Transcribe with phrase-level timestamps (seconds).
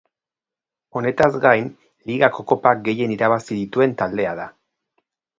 [0.99, 1.67] Honetaz gain
[2.11, 4.49] Ligako Kopa gehien irabazi dituen taldea da.